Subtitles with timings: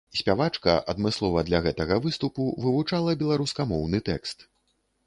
[0.19, 4.51] Спявачка адмыслова для гэтага выступу вывучала беларускамоўны тэкст.